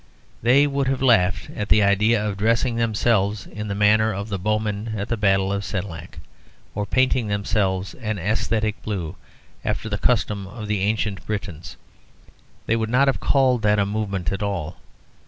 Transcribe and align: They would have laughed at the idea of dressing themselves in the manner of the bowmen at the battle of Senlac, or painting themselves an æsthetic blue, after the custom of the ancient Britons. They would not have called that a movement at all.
They 0.41 0.65
would 0.65 0.87
have 0.87 1.03
laughed 1.03 1.51
at 1.55 1.69
the 1.69 1.83
idea 1.83 2.25
of 2.27 2.35
dressing 2.37 2.75
themselves 2.75 3.45
in 3.45 3.67
the 3.67 3.75
manner 3.75 4.11
of 4.15 4.29
the 4.29 4.39
bowmen 4.39 4.95
at 4.97 5.09
the 5.09 5.15
battle 5.15 5.53
of 5.53 5.63
Senlac, 5.63 6.17
or 6.73 6.87
painting 6.87 7.27
themselves 7.27 7.93
an 7.93 8.17
æsthetic 8.17 8.73
blue, 8.81 9.15
after 9.63 9.89
the 9.89 9.99
custom 9.99 10.47
of 10.47 10.67
the 10.67 10.81
ancient 10.81 11.23
Britons. 11.27 11.77
They 12.65 12.75
would 12.75 12.89
not 12.89 13.07
have 13.09 13.19
called 13.19 13.61
that 13.61 13.77
a 13.77 13.85
movement 13.85 14.31
at 14.31 14.41
all. 14.41 14.77